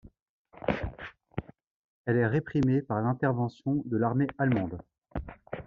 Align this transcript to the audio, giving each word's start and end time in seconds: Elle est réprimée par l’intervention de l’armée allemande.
Elle 2.05 2.17
est 2.17 2.25
réprimée 2.25 2.81
par 2.81 2.99
l’intervention 3.03 3.83
de 3.85 3.97
l’armée 3.97 4.25
allemande. 4.39 4.81